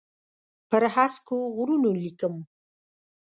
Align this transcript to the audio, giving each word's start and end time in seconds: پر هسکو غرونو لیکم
پر 0.69 0.83
هسکو 0.95 1.37
غرونو 1.55 1.91
لیکم 2.01 2.35